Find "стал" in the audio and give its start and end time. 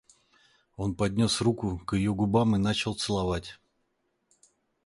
2.73-2.95